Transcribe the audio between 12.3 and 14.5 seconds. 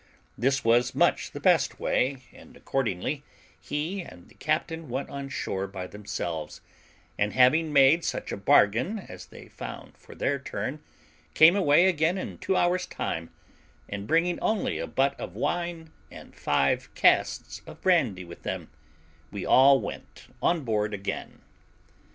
two hours' time, and bringing